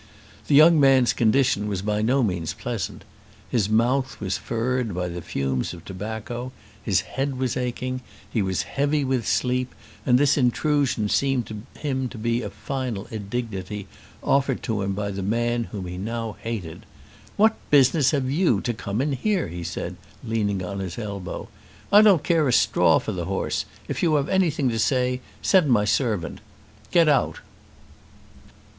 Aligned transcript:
The 0.47 0.55
young 0.55 0.79
man's 0.79 1.13
condition 1.13 1.67
was 1.67 1.83
by 1.83 2.01
no 2.01 2.23
means 2.23 2.53
pleasant. 2.55 3.03
His 3.51 3.69
mouth 3.69 4.19
was 4.19 4.35
furred 4.35 4.95
by 4.95 5.07
the 5.09 5.21
fumes 5.21 5.75
of 5.75 5.85
tobacco. 5.85 6.51
His 6.81 7.01
head 7.01 7.37
was 7.37 7.55
aching. 7.55 8.01
He 8.27 8.41
was 8.41 8.63
heavy 8.63 9.03
with 9.05 9.27
sleep, 9.27 9.75
and 10.03 10.17
this 10.17 10.39
intrusion 10.39 11.07
seemed 11.07 11.45
to 11.45 11.61
him 11.79 12.09
to 12.09 12.17
be 12.17 12.41
a 12.41 12.49
final 12.49 13.05
indignity 13.11 13.85
offered 14.23 14.63
to 14.63 14.81
him 14.81 14.93
by 14.93 15.11
the 15.11 15.21
man 15.21 15.65
whom 15.65 15.85
he 15.85 15.99
now 15.99 16.35
hated. 16.41 16.87
"What 17.37 17.53
business 17.69 18.09
have 18.09 18.27
you 18.27 18.59
to 18.61 18.73
come 18.73 19.01
in 19.01 19.11
here?" 19.13 19.49
he 19.49 19.63
said, 19.63 19.97
leaning 20.23 20.65
on 20.65 20.79
his 20.79 20.97
elbow. 20.97 21.47
"I 21.93 22.01
don't 22.01 22.23
care 22.23 22.47
a 22.47 22.53
straw 22.53 22.97
for 22.97 23.11
the 23.11 23.25
horse. 23.25 23.65
If 23.87 24.01
you 24.01 24.15
have 24.15 24.29
anything 24.29 24.67
to 24.69 24.79
say 24.79 25.21
send 25.43 25.69
my 25.69 25.85
servant. 25.85 26.41
Get 26.89 27.07
out!" 27.07 27.41